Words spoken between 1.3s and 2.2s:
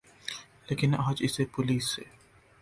police سے